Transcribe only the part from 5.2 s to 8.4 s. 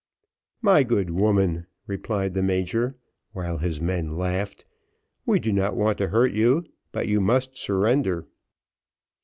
"we do not want to hurt you, but you must surrender."